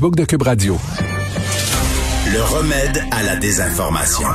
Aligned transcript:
Book 0.00 0.14
de 0.14 0.24
Cube 0.24 0.42
Radio. 0.42 0.76
Le 2.32 2.40
remède 2.56 3.02
à 3.10 3.24
la 3.24 3.34
désinformation. 3.34 4.28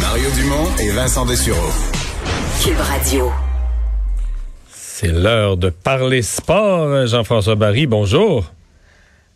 Mario 0.00 0.30
Dumont 0.34 0.66
et 0.80 0.90
Vincent 0.90 1.24
Dessureau. 1.26 1.70
Cube 2.64 2.80
Radio. 2.80 3.30
C'est 4.68 5.12
l'heure 5.12 5.56
de 5.56 5.70
parler 5.70 6.22
sport. 6.22 7.06
Jean-François 7.06 7.54
Barry, 7.54 7.86
bonjour. 7.86 8.50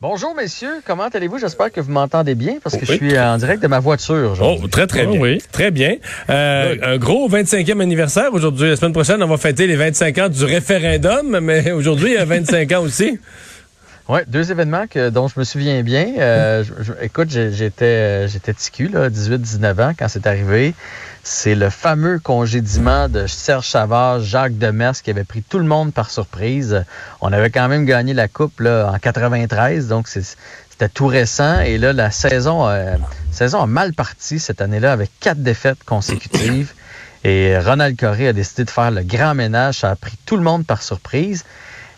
Bonjour 0.03 0.35
messieurs, 0.35 0.80
comment 0.87 1.09
allez-vous? 1.09 1.39
J'espère 1.39 1.71
que 1.71 1.79
vous 1.83 1.93
m'entendez 1.93 2.35
bien 2.35 2.55
parce 2.64 2.75
que 2.75 2.87
je 2.87 2.93
suis 2.95 3.19
en 3.19 3.37
direct 3.37 3.62
de 3.62 3.69
ma 3.69 3.80
voiture. 3.80 4.34
Oh, 4.41 4.66
très 4.66 4.87
très 4.87 5.05
bien. 5.05 5.21
Oui. 5.21 5.43
Très 5.53 5.71
bien. 5.71 5.96
Euh, 6.30 6.75
un 6.83 6.96
gros 6.96 7.29
25e 7.29 7.83
anniversaire 7.83 8.33
aujourd'hui. 8.33 8.71
La 8.71 8.77
semaine 8.77 8.95
prochaine, 8.95 9.23
on 9.23 9.27
va 9.27 9.37
fêter 9.37 9.66
les 9.66 9.77
25 9.77 10.16
ans 10.16 10.29
du 10.30 10.43
référendum, 10.43 11.41
mais 11.41 11.71
aujourd'hui, 11.73 12.12
il 12.12 12.15
y 12.15 12.16
a 12.16 12.25
25 12.25 12.73
ans 12.73 12.80
aussi. 12.80 13.21
Oui, 14.12 14.18
deux 14.27 14.50
événements 14.50 14.86
dont 15.12 15.28
je 15.28 15.38
me 15.38 15.45
souviens 15.45 15.84
bien. 15.84 16.14
Euh, 16.18 16.64
je, 16.80 16.92
écoute, 17.01 17.30
j'étais 17.30 18.27
j'étais 18.27 18.52
TQ, 18.52 18.88
18-19 18.88 19.80
ans, 19.80 19.92
quand 19.96 20.09
c'est 20.09 20.27
arrivé. 20.27 20.74
C'est 21.23 21.55
le 21.55 21.70
fameux 21.70 22.18
congédiement 22.18 23.09
de 23.09 23.28
Serge 23.28 23.68
Savard, 23.68 24.18
Jacques 24.18 24.59
Demers, 24.59 25.01
qui 25.01 25.10
avait 25.10 25.23
pris 25.23 25.45
tout 25.45 25.60
le 25.60 25.65
monde 25.65 25.92
par 25.92 26.10
surprise. 26.10 26.84
On 27.20 27.32
avait 27.32 27.51
quand 27.51 27.68
même 27.68 27.84
gagné 27.84 28.12
la 28.12 28.27
Coupe 28.27 28.59
là, 28.59 28.91
en 28.92 28.98
93, 28.98 29.87
donc 29.87 30.09
c'était 30.09 30.88
tout 30.88 31.06
récent. 31.06 31.60
Et 31.60 31.79
là, 31.79 31.92
la 31.92 32.10
saison, 32.10 32.66
euh, 32.66 32.96
saison 33.30 33.62
a 33.62 33.66
mal 33.68 33.92
parti 33.92 34.40
cette 34.40 34.60
année-là 34.60 34.90
avec 34.90 35.12
quatre 35.20 35.40
défaites 35.40 35.84
consécutives. 35.84 36.73
Et 37.23 37.56
Ronald 37.60 37.96
Coré 37.96 38.27
a 38.27 38.32
décidé 38.32 38.65
de 38.65 38.70
faire 38.70 38.90
le 38.90 39.04
grand 39.04 39.37
ménage. 39.37 39.77
Ça 39.77 39.90
a 39.90 39.95
pris 39.95 40.18
tout 40.27 40.37
le 40.37 40.42
monde 40.42 40.66
par 40.66 40.82
surprise. 40.82 41.45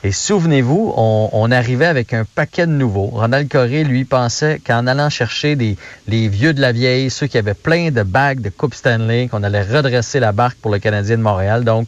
Et 0.05 0.11
souvenez-vous, 0.11 0.93
on, 0.97 1.51
arrivait 1.53 1.87
avec 1.87 2.13
un 2.13 2.25
paquet 2.25 2.67
de 2.67 2.73
nouveaux. 2.73 3.07
Ronald 3.07 3.49
Coré, 3.49 3.85
lui, 3.85 4.05
pensait 4.05 4.59
qu'en 4.59 4.89
allant 4.89 5.11
chercher 5.11 5.55
des, 5.55 5.77
les 6.09 6.27
vieux 6.27 6.53
de 6.53 6.61
la 6.61 6.73
vieille, 6.73 7.09
ceux 7.09 7.29
qui 7.29 7.39
avaient 7.39 7.55
plein 7.55 7.93
de 7.93 8.03
bagues 8.03 8.41
de 8.41 8.49
Coupe 8.49 8.75
Stanley, 8.75 9.29
qu'on 9.29 9.45
allait 9.45 9.63
redresser 9.63 10.19
la 10.19 10.33
barque 10.33 10.57
pour 10.57 10.73
le 10.73 10.81
Canadien 10.81 11.19
de 11.19 11.23
Montréal. 11.23 11.63
Donc, 11.63 11.87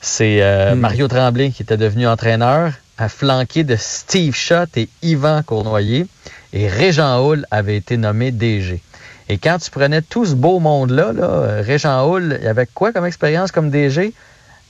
c'est 0.00 0.40
euh, 0.40 0.74
hmm. 0.74 0.78
Mario 0.78 1.08
Tremblay 1.08 1.50
qui 1.50 1.64
était 1.64 1.76
devenu 1.76 2.06
entraîneur, 2.06 2.74
à 2.96 3.08
flanquer 3.08 3.64
de 3.64 3.74
Steve 3.74 4.36
Schott 4.36 4.76
et 4.76 4.88
Yvan 5.02 5.42
Cournoyer. 5.42 6.06
Et 6.52 6.68
Régent 6.68 7.26
Hull 7.26 7.44
avait 7.50 7.76
été 7.76 7.96
nommé 7.96 8.30
DG. 8.30 8.80
Et 9.28 9.38
quand 9.38 9.58
tu 9.58 9.70
prenais 9.70 10.02
tout 10.02 10.26
ce 10.26 10.34
beau 10.34 10.60
monde-là, 10.60 11.12
là, 11.12 11.62
Régent 11.62 12.08
Hull, 12.08 12.38
il 12.40 12.46
avait 12.46 12.68
quoi 12.72 12.92
comme 12.92 13.06
expérience 13.06 13.50
comme 13.50 13.70
DG? 13.70 14.12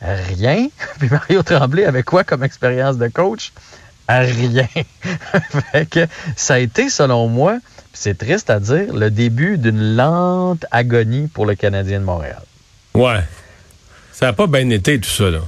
Rien. 0.03 0.69
Puis 0.99 1.09
Mario 1.09 1.43
Tremblay 1.43 1.85
avait 1.85 2.03
quoi 2.03 2.25
comme 2.25 2.43
expérience 2.43 2.99
de 2.99 3.09
coach? 3.09 3.53
Rien. 4.09 4.69
fait 5.73 5.89
que 5.89 6.07
ça 6.37 6.55
a 6.55 6.59
été, 6.59 6.91
selon 6.91 7.29
moi, 7.29 7.59
c'est 7.93 8.19
triste 8.19 8.51
à 8.51 8.61
dire, 8.61 8.93
le 8.93 9.11
début 9.11 9.59
d'une 9.59 9.97
lente 9.97 10.67
agonie 10.71 11.29
pour 11.29 11.47
le 11.47 11.55
Canadien 11.55 12.01
de 12.01 12.05
Montréal. 12.05 12.43
Ouais. 12.95 13.21
Ça 14.13 14.27
n'a 14.27 14.33
pas 14.33 14.47
bien 14.47 14.69
été 14.71 15.01
tout 15.01 15.09
ça, 15.09 15.31
là. 15.31 15.41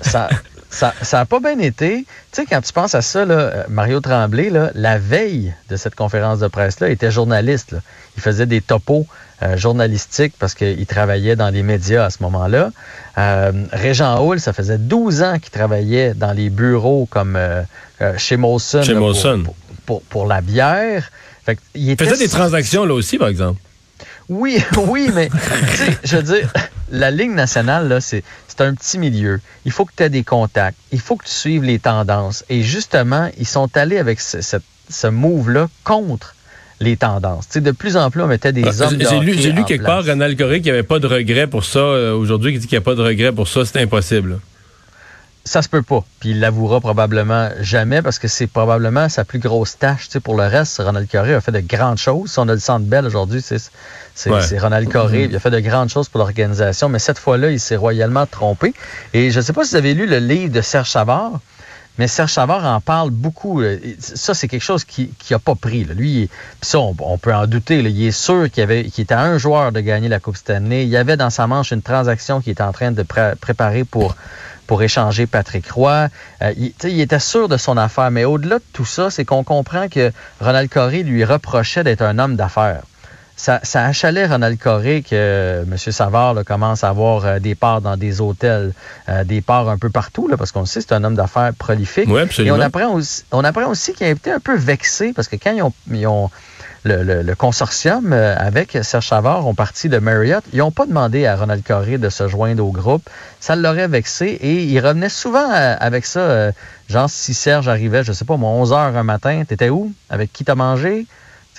ça, 0.00 0.28
ça 0.76 0.92
n'a 1.12 1.24
pas 1.24 1.40
bien 1.40 1.58
été. 1.58 2.04
Tu 2.04 2.06
sais, 2.32 2.46
quand 2.46 2.60
tu 2.60 2.72
penses 2.72 2.94
à 2.94 3.02
ça, 3.02 3.24
là, 3.24 3.64
Mario 3.68 4.00
Tremblay, 4.00 4.50
là, 4.50 4.70
la 4.74 4.98
veille 4.98 5.54
de 5.70 5.76
cette 5.76 5.94
conférence 5.94 6.40
de 6.40 6.48
presse-là, 6.48 6.90
était 6.90 7.10
journaliste. 7.10 7.74
Il 8.16 8.22
faisait 8.22 8.46
des 8.46 8.60
topos 8.60 9.06
euh, 9.42 9.56
journalistiques 9.56 10.34
parce 10.38 10.54
qu'il 10.54 10.86
travaillait 10.86 11.36
dans 11.36 11.50
les 11.50 11.62
médias 11.62 12.04
à 12.04 12.10
ce 12.10 12.22
moment-là. 12.22 12.70
Euh, 13.18 13.52
Régent 13.72 14.22
Hall, 14.22 14.40
ça 14.40 14.52
faisait 14.52 14.78
12 14.78 15.22
ans 15.22 15.38
qu'il 15.38 15.50
travaillait 15.50 16.14
dans 16.14 16.32
les 16.32 16.50
bureaux 16.50 17.06
comme 17.10 17.36
euh, 17.36 17.62
euh, 18.02 18.12
chez 18.18 18.36
Molson, 18.36 18.82
chez 18.82 18.94
pour, 19.86 20.02
pour, 20.02 20.26
la 20.26 20.40
bière. 20.40 21.10
Fait 21.44 21.58
il 21.74 21.96
faisait 21.96 22.18
des 22.18 22.28
transactions 22.28 22.84
là 22.84 22.94
aussi, 22.94 23.18
par 23.18 23.28
exemple. 23.28 23.60
Oui, 24.28 24.62
oui, 24.88 25.10
mais 25.14 25.30
je 26.04 26.16
veux 26.16 26.22
dire, 26.22 26.52
la 26.90 27.10
Ligue 27.10 27.32
nationale, 27.32 27.88
là, 27.88 28.00
c'est, 28.00 28.22
un 28.58 28.74
petit 28.74 28.98
milieu. 28.98 29.40
Il 29.66 29.72
faut 29.72 29.84
que 29.84 29.92
tu 29.94 30.02
aies 30.02 30.08
des 30.08 30.24
contacts. 30.24 30.78
Il 30.90 31.00
faut 31.00 31.16
que 31.16 31.26
tu 31.26 31.30
suives 31.30 31.62
les 31.62 31.78
tendances. 31.78 32.42
Et 32.48 32.62
justement, 32.62 33.28
ils 33.38 33.46
sont 33.46 33.68
allés 33.76 33.98
avec 33.98 34.18
ce, 34.18 34.38
ce, 34.40 35.06
move-là 35.06 35.68
contre 35.84 36.34
les 36.80 36.96
tendances. 36.96 37.48
de 37.54 37.70
plus 37.70 37.98
en 37.98 38.10
plus, 38.10 38.22
on 38.22 38.26
mettait 38.26 38.52
des 38.52 38.64
ah, 38.64 38.84
hommes 38.84 38.98
J'ai 38.98 39.20
lu, 39.20 39.34
j'ai 39.38 39.52
lu 39.52 39.64
quelque 39.64 39.84
part 39.84 40.04
Ronald 40.06 40.38
Coré 40.38 40.62
qui 40.62 40.70
avait 40.70 40.82
pas 40.82 40.98
de 40.98 41.06
regret 41.06 41.46
pour 41.46 41.64
ça 41.64 41.80
euh, 41.80 42.14
aujourd'hui, 42.14 42.54
qui 42.54 42.60
dit 42.60 42.66
qu'il 42.66 42.76
n'y 42.76 42.82
a 42.82 42.84
pas 42.84 42.94
de 42.94 43.02
regret 43.02 43.32
pour 43.32 43.46
ça. 43.46 43.64
C'est 43.66 43.80
impossible 43.80 44.38
ça 45.46 45.62
se 45.62 45.68
peut 45.68 45.82
pas. 45.82 46.04
Puis 46.18 46.30
il 46.30 46.40
l'avouera 46.40 46.80
probablement 46.80 47.50
jamais 47.60 48.02
parce 48.02 48.18
que 48.18 48.26
c'est 48.26 48.48
probablement 48.48 49.08
sa 49.08 49.24
plus 49.24 49.38
grosse 49.38 49.78
tâche. 49.78 50.08
Tu 50.08 50.20
pour 50.20 50.36
le 50.36 50.44
reste, 50.46 50.82
Ronald 50.84 51.08
Coré 51.08 51.34
a 51.34 51.40
fait 51.40 51.52
de 51.52 51.60
grandes 51.60 51.98
choses. 51.98 52.32
Si 52.32 52.38
on 52.40 52.48
a 52.48 52.52
le 52.52 52.58
centre 52.58 52.84
belle 52.84 53.06
aujourd'hui, 53.06 53.40
c'est, 53.40 53.58
c'est, 54.14 54.58
Ronald 54.58 54.90
Coré. 54.90 55.24
Il 55.24 55.36
a 55.36 55.38
fait 55.38 55.52
de 55.52 55.60
grandes 55.60 55.88
choses 55.88 56.08
pour 56.08 56.18
l'organisation, 56.18 56.88
mais 56.88 56.98
cette 56.98 57.18
fois-là, 57.18 57.52
il 57.52 57.60
s'est 57.60 57.76
royalement 57.76 58.26
trompé. 58.26 58.74
Et 59.14 59.30
je 59.30 59.38
ne 59.38 59.44
sais 59.44 59.52
pas 59.52 59.64
si 59.64 59.70
vous 59.70 59.76
avez 59.76 59.94
lu 59.94 60.06
le 60.06 60.18
livre 60.18 60.52
de 60.52 60.60
Serge 60.60 60.90
Savard. 60.90 61.38
Mais 61.98 62.08
Serge 62.08 62.32
Savard 62.32 62.64
en 62.66 62.80
parle 62.80 63.10
beaucoup. 63.10 63.62
Ça, 63.98 64.34
c'est 64.34 64.48
quelque 64.48 64.64
chose 64.64 64.84
qui 64.84 65.14
n'a 65.30 65.38
pas 65.38 65.54
pris. 65.54 65.84
Lui, 65.84 66.28
ça, 66.60 66.80
on, 66.80 67.18
peut 67.18 67.32
en 67.32 67.46
douter. 67.46 67.78
Il 67.78 68.02
est 68.02 68.10
sûr 68.10 68.50
qu'il 68.50 68.64
avait, 68.64 68.84
qu'il 68.84 69.04
était 69.04 69.14
un 69.14 69.38
joueur 69.38 69.70
de 69.70 69.80
gagner 69.80 70.08
la 70.08 70.18
Coupe 70.18 70.36
année. 70.48 70.82
Il 70.82 70.88
y 70.88 70.96
avait 70.96 71.16
dans 71.16 71.30
sa 71.30 71.46
manche 71.46 71.70
une 71.70 71.82
transaction 71.82 72.40
qu'il 72.40 72.52
était 72.52 72.62
en 72.62 72.72
train 72.72 72.90
de 72.90 73.02
préparer 73.40 73.84
pour 73.84 74.14
pour 74.66 74.82
échanger 74.82 75.26
Patrick 75.26 75.70
Roy. 75.70 76.08
Euh, 76.42 76.52
il, 76.56 77.00
était 77.00 77.18
sûr 77.18 77.48
de 77.48 77.56
son 77.56 77.76
affaire, 77.76 78.10
mais 78.10 78.24
au-delà 78.24 78.58
de 78.58 78.64
tout 78.72 78.84
ça, 78.84 79.10
c'est 79.10 79.24
qu'on 79.24 79.44
comprend 79.44 79.88
que 79.88 80.12
Ronald 80.40 80.68
Coré 80.68 81.02
lui 81.02 81.24
reprochait 81.24 81.84
d'être 81.84 82.02
un 82.02 82.18
homme 82.18 82.36
d'affaires. 82.36 82.82
Ça, 83.38 83.60
ça, 83.62 83.84
achalait 83.84 84.26
Ronald 84.26 84.58
Coré 84.58 85.02
que 85.02 85.08
euh, 85.12 85.62
M. 85.64 85.76
Savard 85.76 86.36
commence 86.46 86.84
à 86.84 86.88
avoir 86.88 87.26
euh, 87.26 87.38
des 87.38 87.54
parts 87.54 87.82
dans 87.82 87.98
des 87.98 88.22
hôtels, 88.22 88.72
des 89.24 89.42
parts 89.42 89.68
un 89.68 89.76
peu 89.76 89.90
partout, 89.90 90.26
là, 90.26 90.38
parce 90.38 90.52
qu'on 90.52 90.64
sait 90.64 90.80
que 90.80 90.86
c'est 90.88 90.94
un 90.94 91.04
homme 91.04 91.16
d'affaires 91.16 91.52
prolifique. 91.52 92.08
Oui, 92.08 92.22
absolument. 92.22 92.56
Et 92.56 92.58
on 92.58 92.62
apprend 92.62 92.94
aussi, 92.94 93.24
on 93.32 93.44
apprend 93.44 93.66
aussi 93.66 93.92
qu'il 93.92 94.06
a 94.06 94.10
été 94.10 94.32
un 94.32 94.40
peu 94.40 94.56
vexé, 94.56 95.12
parce 95.12 95.28
que 95.28 95.36
quand 95.36 95.52
ils 95.52 95.62
ont, 95.62 95.72
ils 95.90 96.06
ont 96.06 96.30
le, 96.84 97.34
consortium 97.34 98.12
euh, 98.12 98.34
avec 98.38 98.78
Serge 98.82 99.08
Savard 99.08 99.46
ont 99.46 99.54
parti 99.54 99.88
de 99.88 99.98
Marriott. 99.98 100.44
Ils 100.52 100.58
n'ont 100.58 100.70
pas 100.70 100.86
demandé 100.86 101.26
à 101.26 101.36
Ronald 101.36 101.62
Coré 101.64 101.98
de 101.98 102.08
se 102.08 102.28
joindre 102.28 102.64
au 102.64 102.70
groupe. 102.70 103.08
Ça 103.40 103.56
l'aurait 103.56 103.88
vexé 103.88 104.26
et 104.26 104.64
il 104.64 104.80
revenait 104.80 105.08
souvent 105.08 105.50
euh, 105.52 105.76
avec 105.78 106.06
ça. 106.06 106.20
Euh, 106.20 106.52
genre, 106.88 107.10
si 107.10 107.34
Serge 107.34 107.68
arrivait, 107.68 108.04
je 108.04 108.12
sais 108.12 108.24
pas, 108.24 108.36
moi, 108.36 108.50
11 108.50 108.72
heures 108.72 108.96
un 108.96 109.02
matin, 109.02 109.42
t'étais 109.46 109.68
où? 109.68 109.92
Avec 110.10 110.32
qui 110.32 110.44
t'as 110.44 110.54
mangé? 110.54 111.06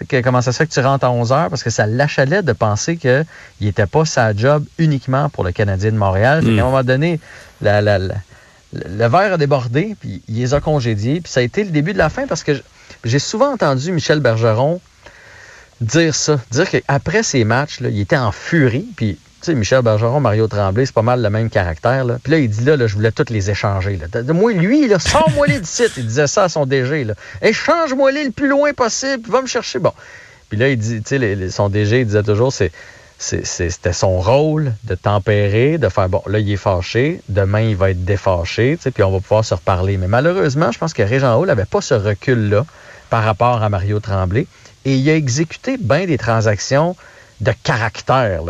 Que, 0.08 0.22
comment 0.22 0.42
ça 0.42 0.52
se 0.52 0.58
fait 0.58 0.68
que 0.68 0.74
tu 0.74 0.80
rentres 0.80 1.06
à 1.06 1.12
11 1.12 1.32
heures? 1.32 1.50
Parce 1.50 1.64
que 1.64 1.72
ça 1.72 1.88
l'achalait 1.88 2.44
de 2.44 2.54
penser 2.54 2.98
qu'il 2.98 3.26
n'était 3.62 3.88
pas 3.88 4.06
sa 4.06 4.36
job 4.36 4.64
uniquement 4.78 5.30
pour 5.30 5.44
le 5.44 5.52
Canadien 5.52 5.92
de 5.92 5.98
Montréal. 5.98 6.44
Mm. 6.44 6.60
À 6.60 6.62
un 6.62 6.66
moment 6.66 6.84
donné, 6.84 7.20
le 7.62 9.08
verre 9.08 9.34
a 9.34 9.38
débordé, 9.38 9.96
puis 10.00 10.22
il 10.28 10.36
les 10.36 10.54
a 10.54 10.62
congédiés. 10.62 11.20
Puis 11.20 11.32
ça 11.32 11.40
a 11.40 11.44
été 11.44 11.64
le 11.64 11.72
début 11.72 11.94
de 11.94 11.98
la 11.98 12.10
fin 12.10 12.28
parce 12.28 12.44
que 12.44 12.52
j'ai 13.04 13.20
souvent 13.20 13.54
entendu 13.54 13.92
Michel 13.92 14.20
Bergeron 14.20 14.80
dire 15.82 16.16
ça, 16.16 16.40
dire 16.52 16.70
qu'après 16.70 17.24
ces 17.24 17.44
matchs, 17.44 17.80
là, 17.80 17.90
il 17.90 18.00
était 18.00 18.18
en 18.18 18.32
furie, 18.32 18.88
puis 18.96 19.18
tu 19.40 19.46
sais, 19.46 19.56
Michel 19.56 19.84
Bergeron, 19.84 20.20
Mario 20.20 20.48
Tremblay, 20.48 20.86
c'est 20.86 20.96
pas 20.96 21.04
mal 21.04 21.22
le 21.22 21.30
même 21.30 21.50
caractère. 21.50 22.04
Là. 22.06 22.18
Puis 22.24 22.32
là, 22.32 22.40
il 22.40 22.50
dit 22.50 22.66
là, 22.66 22.76
je 22.88 22.94
voulais 22.96 23.12
toutes 23.12 23.30
les 23.30 23.52
échanger. 23.52 23.98
Là. 23.98 24.34
Moi, 24.34 24.54
lui, 24.54 24.88
là, 24.88 24.98
sors-moi 24.98 25.46
les 25.48 25.60
du 25.60 25.68
site. 25.68 25.94
Il 25.98 26.08
disait 26.08 26.26
ça 26.26 26.46
à 26.46 26.50
son 26.50 26.66
DG. 26.66 27.06
Échange-moi 27.44 28.12
les 28.12 28.26
le 28.26 28.32
plus 28.32 28.48
loin 28.48 28.74
possible, 28.74 29.22
puis 29.22 29.32
va 29.32 29.42
me 29.42 29.48
chercher. 29.48 29.78
Bon. 29.78 29.94
Puis 30.50 30.58
là, 30.58 30.70
il 30.70 30.78
dit, 30.78 31.04
tu 31.04 31.20
sais, 31.20 31.50
son 31.52 31.70
DG, 31.70 32.00
il 32.00 32.06
disait 32.08 32.24
toujours, 32.24 32.52
c'est 32.52 32.72
c'était 33.20 33.94
son 33.94 34.20
rôle 34.20 34.74
de 34.84 34.96
tempérer, 34.96 35.78
de 35.78 35.90
faire 35.90 36.08
bon, 36.08 36.22
là, 36.28 36.40
il 36.40 36.52
est 36.52 36.58
fâché, 36.58 37.22
demain, 37.30 37.62
il 37.62 37.76
va 37.76 37.90
être 37.90 38.06
défâché, 38.06 38.78
puis 38.78 39.04
on 39.04 39.12
va 39.12 39.20
pouvoir 39.20 39.44
se 39.44 39.56
reparler. 39.56 39.98
Mais 39.98 40.08
malheureusement, 40.08 40.72
je 40.72 40.78
pense 40.78 40.94
que 40.94 41.02
Régent 41.02 41.40
Hall 41.40 41.48
n'avait 41.48 41.66
pas 41.66 41.82
ce 41.82 41.96
recul-là 41.96 42.66
par 43.10 43.24
rapport 43.24 43.63
à 43.63 43.69
Mario 43.69 44.00
Tremblay 44.00 44.46
et 44.88 44.95
il 44.95 45.10
a 45.10 45.16
exécuté 45.16 45.75
bien 45.78 46.06
des 46.06 46.18
transactions 46.18 46.95
de 47.42 47.51
caractère. 47.62 48.42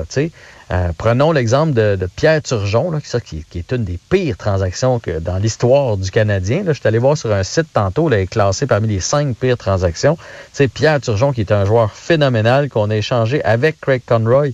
Euh, 0.69 0.92
prenons 0.95 1.31
l'exemple 1.31 1.74
de, 1.74 2.07
Pierre 2.16 2.44
Turgeon, 2.44 2.92
là, 2.92 3.00
qui, 3.01 3.44
qui, 3.50 3.57
est 3.57 3.72
une 3.72 3.84
des 3.84 3.98
pires 4.10 4.38
transactions 4.38 5.00
que 5.00 5.18
dans 5.18 5.38
l'histoire 5.38 5.98
du 5.98 6.12
Canadien. 6.12 6.62
Je 6.68 6.74
suis 6.74 6.88
allé 6.88 7.00
voir 7.00 7.18
sur 7.18 7.34
un 7.34 7.42
site 7.42 7.74
tantôt, 7.74 8.07
là, 8.07 8.19
est 8.19 8.28
classé 8.28 8.68
parmi 8.68 8.88
les 8.88 9.00
cinq 9.00 9.36
pires 9.36 9.57
transactions. 9.57 10.16
C'est 10.54 10.68
Pierre 10.68 11.01
Turgeon, 11.01 11.34
qui 11.34 11.42
est 11.42 11.51
un 11.51 11.66
joueur 11.66 11.92
phénoménal 11.92 12.69
qu'on 12.69 12.92
a 12.92 12.95
échangé 12.95 13.44
avec 13.44 13.81
Craig 13.81 14.04
Conroy 14.06 14.50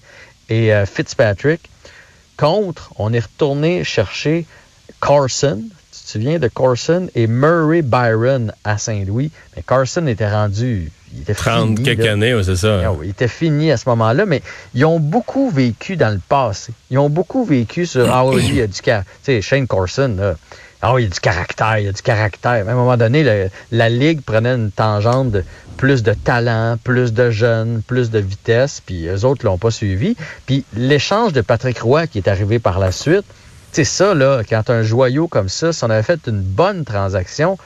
et 0.48 0.74
euh, 0.74 0.86
Fitzpatrick. 0.86 1.70
Contre, 2.38 2.94
on 2.98 3.12
est 3.12 3.20
retourné 3.20 3.84
chercher 3.84 4.46
Carson, 5.02 5.62
tu 5.92 6.00
te 6.00 6.10
souviens 6.10 6.40
de 6.40 6.48
Carson 6.48 7.10
et 7.14 7.28
Murray 7.28 7.82
Byron 7.82 8.54
à 8.64 8.78
Saint-Louis? 8.78 9.32
Mais 9.56 9.64
Carson 9.64 10.08
était 10.08 10.32
rendu 10.32 10.90
il 11.16 11.22
était 11.22 11.34
30 11.36 11.84
quelques 11.84 12.06
années, 12.08 12.36
c'est 12.44 12.56
ça. 12.56 12.82
Ah 12.86 12.92
il 13.04 13.10
était 13.10 13.28
fini 13.28 13.72
à 13.72 13.78
ce 13.78 13.88
moment-là, 13.90 14.26
mais 14.26 14.42
ils 14.74 14.86
ont 14.86 15.00
beaucoup 15.00 15.50
vécu 15.50 15.96
dans 15.96 16.10
le 16.14 16.20
passé. 16.28 16.74
Ils 16.90 16.98
ont 16.98 17.10
beaucoup 17.10 17.46
vécu 17.46 17.86
sur 17.86 18.12
Ah 18.14 18.26
oui, 18.26 18.44
il 18.48 18.56
y 18.56 18.62
a 18.62 18.68
du 18.68 18.82
cas. 18.82 19.02
Tu 19.02 19.08
sais, 19.34 19.42
Shane 19.42 19.68
Corson, 19.68 20.36
Ah 20.82 20.94
oui, 20.94 21.04
il 21.04 21.06
y 21.06 21.08
a 21.08 21.14
du 21.14 21.20
caractère, 21.22 21.78
il 21.78 21.86
y 21.86 21.88
a 21.88 21.92
du 21.94 22.02
caractère. 22.02 22.68
À 22.68 22.72
un 22.72 22.76
moment 22.76 22.98
donné, 22.98 23.24
le- 23.24 23.50
la 23.72 23.88
Ligue 23.90 24.22
prenait 24.22 24.54
une 24.56 24.70
tangente 24.72 25.32
de 25.32 25.44
plus 25.78 26.04
de 26.04 26.14
talent, 26.14 26.78
plus 26.84 27.14
de 27.14 27.30
jeunes, 27.30 27.82
plus 27.88 28.10
de 28.12 28.20
vitesse, 28.20 28.82
puis 28.86 29.08
eux 29.08 29.24
autres 29.24 29.46
l'ont 29.46 29.58
pas 29.58 29.72
suivi. 29.72 30.16
Puis 30.46 30.66
l'échange 30.76 31.32
de 31.32 31.40
Patrick 31.42 31.80
Roy 31.80 32.08
qui 32.08 32.18
est 32.18 32.28
arrivé 32.28 32.60
par 32.60 32.80
la 32.80 32.92
suite, 32.92 33.24
c'est 33.72 33.86
ça, 33.86 34.14
là, 34.14 34.42
quand 34.48 34.70
un 34.70 34.84
joyau 34.84 35.28
comme 35.28 35.48
ça, 35.50 35.72
si 35.74 35.84
on 35.86 35.90
avait 35.90 36.04
fait 36.04 36.20
une 36.28 36.42
bonne 36.42 36.84
transaction, 36.84 37.58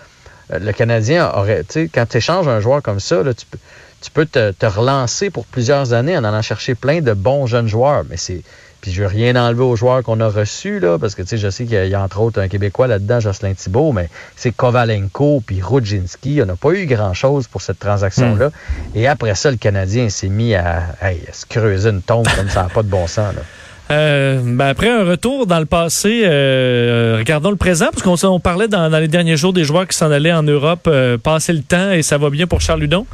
le 0.49 0.71
Canadien 0.71 1.29
aurait, 1.33 1.63
tu 1.63 1.73
sais, 1.73 1.89
quand 1.93 2.05
tu 2.07 2.17
échanges 2.17 2.47
un 2.47 2.59
joueur 2.59 2.81
comme 2.81 2.99
ça, 2.99 3.21
là, 3.23 3.33
tu 3.33 3.45
peux, 3.45 3.57
tu 4.01 4.11
peux 4.11 4.25
te, 4.25 4.51
te 4.51 4.65
relancer 4.65 5.29
pour 5.29 5.45
plusieurs 5.45 5.93
années 5.93 6.17
en 6.17 6.23
allant 6.23 6.41
chercher 6.41 6.75
plein 6.75 7.01
de 7.01 7.13
bons 7.13 7.47
jeunes 7.47 7.67
joueurs. 7.67 8.03
Mais 8.09 8.17
c'est. 8.17 8.41
Puis 8.79 8.91
je 8.91 9.01
veux 9.01 9.07
rien 9.07 9.35
enlever 9.35 9.63
aux 9.63 9.75
joueurs 9.75 10.03
qu'on 10.03 10.19
a 10.21 10.29
reçus, 10.29 10.79
là, 10.79 10.99
parce 10.99 11.15
que 11.15 11.23
tu 11.23 11.29
sais, 11.29 11.37
je 11.39 11.49
sais 11.49 11.65
qu'il 11.65 11.87
y, 11.87 11.95
a- 11.95 11.99
entre 12.01 12.21
autres 12.21 12.39
un 12.39 12.47
Québécois 12.47 12.85
là-dedans, 12.85 13.19
Jocelyn 13.19 13.55
Thibault, 13.55 13.91
mais 13.91 14.07
c'est 14.35 14.51
Kovalenko 14.51 15.41
puis 15.45 15.61
Rudzinski. 15.63 16.39
On 16.43 16.45
n'a 16.45 16.55
pas 16.55 16.69
eu 16.69 16.85
grand-chose 16.85 17.47
pour 17.47 17.61
cette 17.63 17.79
transaction-là. 17.79 18.51
Et 18.93 19.07
après 19.07 19.33
ça, 19.33 19.49
le 19.49 19.57
Canadien 19.57 20.09
s'est 20.09 20.29
mis 20.29 20.53
à, 20.53 20.83
hey, 21.01 21.19
à 21.27 21.33
se 21.33 21.47
creuser 21.47 21.89
une 21.89 22.03
tombe 22.03 22.27
comme 22.37 22.49
ça 22.49 22.61
n'a 22.63 22.69
pas 22.69 22.83
de 22.83 22.87
bon 22.87 23.07
sens. 23.07 23.33
Là. 23.35 23.41
Euh, 23.89 24.41
ben 24.43 24.67
après 24.67 24.89
un 24.89 25.05
retour 25.05 25.47
dans 25.47 25.59
le 25.59 25.65
passé, 25.65 26.23
euh, 26.25 27.15
regardons 27.19 27.51
le 27.51 27.55
présent, 27.55 27.87
parce 27.91 28.03
qu'on 28.03 28.27
on 28.27 28.39
parlait 28.39 28.67
dans, 28.67 28.89
dans 28.89 28.99
les 28.99 29.07
derniers 29.07 29.37
jours 29.37 29.53
des 29.53 29.63
joueurs 29.63 29.87
qui 29.87 29.97
s'en 29.97 30.11
allaient 30.11 30.33
en 30.33 30.43
Europe, 30.43 30.87
euh, 30.87 31.17
passer 31.17 31.53
le 31.53 31.61
temps 31.61 31.91
et 31.91 32.01
ça 32.01 32.17
va 32.17 32.29
bien 32.29 32.47
pour 32.47 32.59
Charles 32.59 32.81
Ludon. 32.81 33.05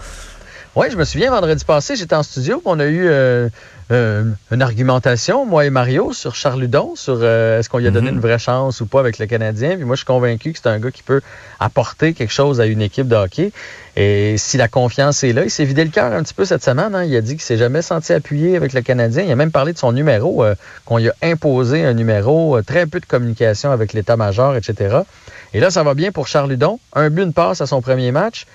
Oui, 0.76 0.88
je 0.92 0.98
me 0.98 1.04
souviens, 1.04 1.30
vendredi 1.30 1.64
passé, 1.66 1.96
j'étais 1.96 2.16
en 2.16 2.24
studio, 2.24 2.60
on 2.66 2.80
a 2.80 2.86
eu 2.86 3.06
euh, 3.08 3.48
euh, 3.92 4.24
une 4.50 4.62
argumentation, 4.64 5.46
moi 5.46 5.66
et 5.66 5.70
Mario, 5.70 6.14
sur 6.14 6.34
Charles 6.34 6.64
Hudon, 6.64 6.96
sur 6.96 7.20
euh, 7.22 7.60
est-ce 7.60 7.70
qu'on 7.70 7.78
lui 7.78 7.86
a 7.88 7.92
donné 7.92 8.10
Mhm. 8.10 8.16
une 8.16 8.22
vraie 8.22 8.40
chance 8.40 8.82
ou 8.82 8.88
pas 8.88 9.00
avec 9.00 9.20
le 9.20 9.28
Canadien. 9.28 9.76
Puis 9.76 9.86
moi, 9.86 9.94
je 9.96 10.00
suis 10.00 10.08
convaincu 10.08 10.52
que 10.52 10.58
c'est 10.58 10.70
un 10.70 10.80
gars 10.80 10.90
qui 10.90 11.04
peut 11.04 11.22
apporter 11.60 12.14
quelque 12.14 12.34
chose 12.34 12.60
à 12.60 12.66
une 12.66 12.82
équipe 12.82 13.08
de 13.08 13.16
hockey. 13.16 13.52
Et 13.96 14.36
si 14.40 14.58
la 14.58 14.68
confiance 14.68 15.24
est 15.24 15.34
là, 15.34 15.44
il 15.44 15.52
s'est 15.52 15.64
vidé 15.64 15.84
le 15.84 15.92
cœur 15.92 16.12
un 16.12 16.24
petit 16.24 16.34
peu 16.34 16.44
cette 16.44 16.64
semaine. 16.64 16.96
hein. 16.96 17.04
Il 17.04 17.16
a 17.16 17.22
dit 17.22 17.34
qu'il 17.34 17.44
s'est 17.44 17.58
jamais 17.58 17.84
senti 17.84 18.12
appuyé 18.12 18.56
avec 18.56 18.74
le 18.74 18.82
Canadien. 18.82 19.22
Il 19.22 19.32
a 19.32 19.36
même 19.36 19.52
parlé 19.52 19.74
de 19.74 19.78
son 19.78 19.92
numéro, 19.92 20.44
euh, 20.44 20.56
qu'on 20.86 20.98
lui 20.98 21.10
a 21.10 21.14
imposé 21.22 21.86
un 21.86 21.94
numéro, 21.94 22.58
euh, 22.58 22.64
très 22.64 22.88
peu 22.88 23.00
de 23.00 23.06
communication 23.06 23.70
avec 23.70 23.94
l'état-major, 23.94 24.56
etc. 24.56 25.02
Et 25.54 25.60
là, 25.60 25.70
ça 25.70 25.84
va 25.84 25.94
bien 25.94 26.12
pour 26.12 26.28
Charles 26.28 26.52
Hudon. 26.54 26.80
Un 26.94 27.12
but, 27.12 27.22
une 27.22 27.34
passe 27.34 27.62
à 27.62 27.68
son 27.68 27.80
premier 27.84 28.12
match. 28.12 28.48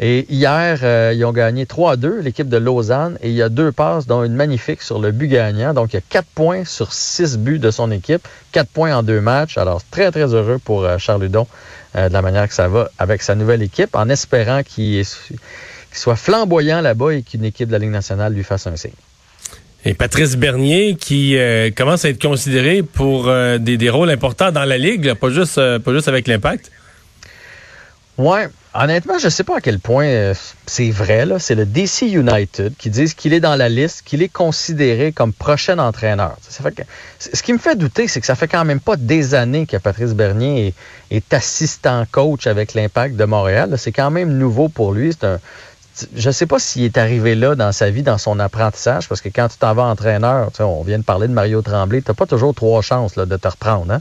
Et 0.00 0.26
hier, 0.28 0.80
euh, 0.82 1.12
ils 1.14 1.24
ont 1.24 1.32
gagné 1.32 1.66
3 1.66 1.92
à 1.92 1.96
2, 1.96 2.20
l'équipe 2.20 2.48
de 2.48 2.56
Lausanne, 2.56 3.16
et 3.22 3.28
il 3.28 3.34
y 3.34 3.42
a 3.42 3.48
deux 3.48 3.70
passes, 3.70 4.06
dont 4.06 4.24
une 4.24 4.34
magnifique 4.34 4.82
sur 4.82 4.98
le 4.98 5.12
but 5.12 5.28
gagnant. 5.28 5.72
Donc, 5.72 5.92
il 5.92 5.96
y 5.96 5.98
a 5.98 6.02
4 6.08 6.26
points 6.34 6.64
sur 6.64 6.92
6 6.92 7.38
buts 7.38 7.60
de 7.60 7.70
son 7.70 7.92
équipe, 7.92 8.26
4 8.52 8.68
points 8.68 8.96
en 8.96 9.04
deux 9.04 9.20
matchs. 9.20 9.56
Alors, 9.56 9.82
très, 9.90 10.10
très 10.10 10.34
heureux 10.34 10.58
pour 10.62 10.84
euh, 10.84 10.98
Charles 10.98 11.24
Hudon 11.24 11.46
euh, 11.94 12.08
de 12.08 12.12
la 12.12 12.22
manière 12.22 12.48
que 12.48 12.54
ça 12.54 12.66
va 12.66 12.90
avec 12.98 13.22
sa 13.22 13.36
nouvelle 13.36 13.62
équipe, 13.62 13.94
en 13.94 14.08
espérant 14.08 14.62
qu'il 14.64 15.04
soit 15.92 16.16
flamboyant 16.16 16.80
là-bas 16.80 17.12
et 17.12 17.22
qu'une 17.22 17.44
équipe 17.44 17.68
de 17.68 17.72
la 17.72 17.78
Ligue 17.78 17.90
nationale 17.90 18.34
lui 18.34 18.42
fasse 18.42 18.66
un 18.66 18.74
signe. 18.74 18.90
Et 19.84 19.94
Patrice 19.94 20.36
Bernier 20.36 20.96
qui 20.96 21.36
commence 21.76 22.06
à 22.06 22.08
être 22.08 22.20
considéré 22.20 22.82
pour 22.82 23.26
des, 23.26 23.76
des 23.76 23.90
rôles 23.90 24.08
importants 24.08 24.50
dans 24.50 24.64
la 24.64 24.78
Ligue, 24.78 25.04
là, 25.04 25.14
pas, 25.14 25.28
juste, 25.28 25.56
pas 25.56 25.92
juste 25.92 26.08
avec 26.08 26.26
l'impact. 26.26 26.72
Ouais, 28.16 28.48
honnêtement, 28.74 29.18
je 29.18 29.28
sais 29.28 29.44
pas 29.44 29.58
à 29.58 29.60
quel 29.60 29.78
point 29.78 30.06
euh, 30.06 30.34
c'est 30.66 30.90
vrai. 30.90 31.26
là. 31.26 31.38
C'est 31.38 31.54
le 31.54 31.64
DC 31.64 32.02
United 32.02 32.74
qui 32.76 32.90
disent 32.90 33.14
qu'il 33.14 33.32
est 33.32 33.40
dans 33.40 33.56
la 33.56 33.68
liste, 33.68 34.02
qu'il 34.04 34.22
est 34.22 34.28
considéré 34.28 35.12
comme 35.12 35.32
prochain 35.32 35.78
entraîneur. 35.78 36.36
Ça 36.40 36.62
ce 37.18 37.42
qui 37.42 37.52
me 37.52 37.58
fait 37.58 37.76
douter, 37.76 38.08
c'est 38.08 38.20
que 38.20 38.26
ça 38.26 38.34
fait 38.34 38.48
quand 38.48 38.64
même 38.64 38.80
pas 38.80 38.96
des 38.96 39.34
années 39.34 39.66
que 39.66 39.76
Patrice 39.76 40.12
Bernier 40.12 40.74
est, 41.10 41.16
est 41.16 41.34
assistant 41.34 42.04
coach 42.10 42.46
avec 42.46 42.74
l'Impact 42.74 43.16
de 43.16 43.24
Montréal. 43.24 43.74
C'est 43.78 43.92
quand 43.92 44.10
même 44.10 44.36
nouveau 44.36 44.68
pour 44.68 44.92
lui. 44.92 45.12
C'est 45.12 45.26
un, 45.26 45.40
je 46.16 46.30
sais 46.30 46.46
pas 46.46 46.58
s'il 46.58 46.82
est 46.82 46.98
arrivé 46.98 47.34
là 47.34 47.54
dans 47.54 47.72
sa 47.72 47.90
vie, 47.90 48.02
dans 48.02 48.18
son 48.18 48.38
apprentissage, 48.40 49.08
parce 49.08 49.20
que 49.20 49.28
quand 49.28 49.48
tu 49.48 49.58
t'en 49.58 49.74
vas 49.74 49.84
entraîneur, 49.84 50.50
on 50.58 50.82
vient 50.82 50.98
de 50.98 51.04
parler 51.04 51.28
de 51.28 51.32
Mario 51.32 51.62
Tremblay, 51.62 52.02
tu 52.02 52.12
pas 52.14 52.26
toujours 52.26 52.54
trois 52.54 52.82
chances 52.82 53.14
de 53.14 53.36
te 53.36 53.48
reprendre. 53.48 53.92
Hein? 53.92 54.00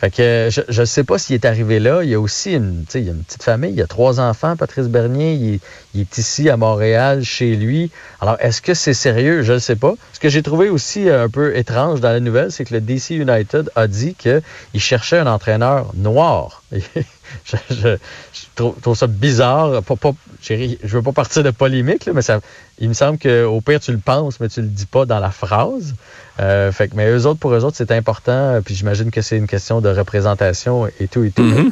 Fait 0.00 0.10
que 0.10 0.48
je 0.68 0.80
ne 0.80 0.84
sais 0.84 1.04
pas 1.04 1.18
s'il 1.18 1.34
est 1.34 1.44
arrivé 1.44 1.78
là. 1.78 2.02
Il 2.02 2.10
y 2.10 2.14
a 2.14 2.20
aussi 2.20 2.52
une, 2.52 2.84
il 2.94 3.04
y 3.04 3.08
a 3.08 3.12
une 3.12 3.22
petite 3.22 3.42
famille, 3.42 3.70
il 3.70 3.76
y 3.76 3.82
a 3.82 3.86
trois 3.86 4.20
enfants, 4.20 4.56
Patrice 4.56 4.88
Bernier, 4.88 5.34
il, 5.34 5.60
il 5.94 6.00
est 6.02 6.18
ici 6.18 6.50
à 6.50 6.56
Montréal, 6.56 7.24
chez 7.24 7.54
lui. 7.56 7.90
Alors, 8.20 8.36
est-ce 8.40 8.60
que 8.60 8.74
c'est 8.74 8.92
sérieux? 8.94 9.42
Je 9.42 9.54
ne 9.54 9.58
sais 9.58 9.76
pas. 9.76 9.94
Ce 10.12 10.18
que 10.20 10.28
j'ai 10.28 10.42
trouvé 10.42 10.68
aussi 10.68 11.08
un 11.08 11.28
peu 11.28 11.56
étrange 11.56 12.00
dans 12.00 12.10
la 12.10 12.20
nouvelle, 12.20 12.50
c'est 12.52 12.64
que 12.64 12.74
le 12.74 12.80
DC 12.80 13.10
United 13.10 13.70
a 13.76 13.86
dit 13.86 14.14
qu'il 14.14 14.42
cherchait 14.76 15.18
un 15.18 15.26
entraîneur 15.26 15.92
noir. 15.94 16.62
je, 16.72 17.56
je- 17.70 17.96
je 18.32 18.40
trouve, 18.56 18.74
trouve 18.80 18.96
ça 18.96 19.06
bizarre. 19.06 19.82
Pas, 19.82 19.96
pas, 19.96 20.12
je 20.42 20.76
veux 20.84 21.02
pas 21.02 21.12
partir 21.12 21.42
de 21.42 21.50
polémique, 21.50 22.04
là, 22.06 22.12
mais 22.14 22.22
ça, 22.22 22.40
il 22.78 22.88
me 22.88 22.94
semble 22.94 23.18
qu'au 23.18 23.60
pire, 23.60 23.80
tu 23.80 23.92
le 23.92 23.98
penses, 23.98 24.40
mais 24.40 24.48
tu 24.48 24.60
le 24.60 24.68
dis 24.68 24.86
pas 24.86 25.06
dans 25.06 25.20
la 25.20 25.30
phrase. 25.30 25.94
Euh, 26.40 26.72
fait 26.72 26.88
que, 26.88 26.96
mais 26.96 27.08
eux 27.10 27.26
autres, 27.26 27.38
pour 27.38 27.54
eux 27.54 27.64
autres, 27.64 27.76
c'est 27.76 27.92
important. 27.92 28.60
Puis 28.64 28.74
j'imagine 28.74 29.10
que 29.10 29.22
c'est 29.22 29.36
une 29.36 29.46
question 29.46 29.80
de 29.80 29.88
représentation 29.88 30.88
et 30.98 31.08
tout 31.08 31.22
et 31.22 31.30
tout. 31.30 31.42
Mhm. 31.42 31.70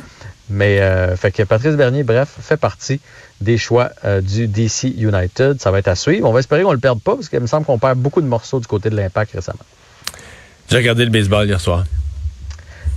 Mais 0.51 0.81
euh, 0.81 1.17
fait 1.17 1.33
que 1.33 1.43
Patrice 1.43 1.75
Bernier, 1.77 2.05
bref, 2.05 2.29
fait 2.41 2.57
partie 2.57 3.01
des 3.41 3.59
choix 3.59 3.91
euh, 4.05 4.21
du 4.21 4.47
DC 4.47 4.85
United. 4.97 5.61
Ça 5.61 5.71
va 5.71 5.79
être 5.79 5.89
à 5.89 5.97
suivre. 5.97 6.29
On 6.29 6.33
va 6.33 6.41
espérer 6.41 6.63
qu'on 6.63 6.73
le 6.73 6.79
perde 6.79 7.01
pas 7.01 7.15
parce 7.15 7.29
qu'il 7.29 7.41
me 7.41 7.47
semble 7.47 7.65
qu'on 7.65 7.79
perd 7.79 7.99
beaucoup 7.99 8.21
de 8.21 8.27
morceaux 8.27 8.61
du 8.61 8.67
côté 8.67 8.91
de 8.91 8.97
l'impact 8.97 9.33
récemment. 9.33 9.65
J'ai 10.69 10.77
regardé 10.77 11.05
le 11.05 11.11
baseball 11.11 11.47
hier 11.47 11.61
soir. 11.61 11.85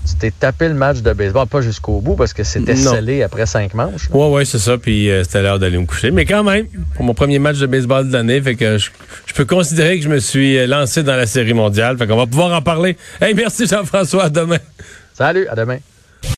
Tu 0.07 0.15
t'es 0.15 0.31
tapé 0.31 0.67
le 0.67 0.75
match 0.75 0.99
de 0.99 1.11
baseball, 1.13 1.47
pas 1.47 1.61
jusqu'au 1.61 1.99
bout 1.99 2.15
parce 2.15 2.33
que 2.33 2.43
c'était 2.43 2.75
scellé 2.75 3.23
après 3.23 3.45
cinq 3.45 3.73
manches. 3.73 4.09
là. 4.09 4.15
Ouais, 4.15 4.29
ouais, 4.29 4.45
c'est 4.45 4.59
ça. 4.59 4.77
Puis 4.77 5.09
euh, 5.09 5.23
c'était 5.23 5.41
l'heure 5.41 5.57
d'aller 5.57 5.77
me 5.79 5.85
coucher. 5.85 6.11
Mais 6.11 6.25
quand 6.25 6.43
même, 6.43 6.67
pour 6.93 7.03
mon 7.05 7.13
premier 7.15 7.39
match 7.39 7.57
de 7.57 7.65
baseball 7.65 8.07
de 8.07 8.13
l'année, 8.13 8.39
fait 8.41 8.55
que 8.55 8.77
je, 8.77 8.89
je 9.25 9.33
peux 9.33 9.45
considérer 9.45 9.97
que 9.97 10.03
je 10.03 10.09
me 10.09 10.19
suis 10.19 10.57
euh, 10.57 10.67
lancé 10.67 11.01
dans 11.01 11.15
la 11.15 11.25
série 11.25 11.53
mondiale. 11.53 11.97
Fait 11.97 12.05
qu'on 12.07 12.17
va 12.17 12.27
pouvoir 12.27 12.53
en 12.55 12.61
parler. 12.61 12.97
Hey, 13.19 13.33
merci 13.33 13.65
Jean-François. 13.65 14.25
À 14.25 14.29
demain. 14.29 14.59
Salut, 15.13 15.47
à 15.47 15.55
demain. 15.55 15.77